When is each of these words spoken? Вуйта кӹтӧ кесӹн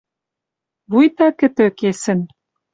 Вуйта 0.91 1.27
кӹтӧ 1.39 1.67
кесӹн 1.79 2.19